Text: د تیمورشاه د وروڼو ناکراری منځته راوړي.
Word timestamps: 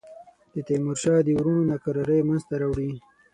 د 0.53 0.55
تیمورشاه 0.67 1.19
د 1.23 1.29
وروڼو 1.39 1.67
ناکراری 1.71 2.19
منځته 2.29 2.55
راوړي. 2.61 2.91